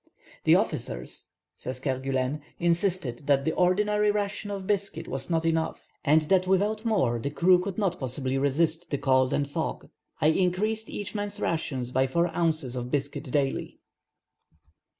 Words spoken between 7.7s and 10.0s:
not possibly resist the cold and fog.